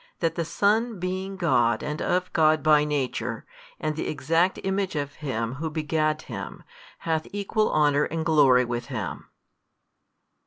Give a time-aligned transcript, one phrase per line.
[0.19, 3.45] That the Son being God and of God by Nature,
[3.79, 6.63] and the Exact Image of Him Who begat Him,
[7.01, 9.27] hath equal honour and glory with Him.